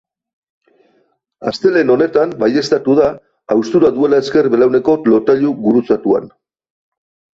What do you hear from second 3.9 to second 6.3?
duela ezker belauneko lotailu gurutzatuan.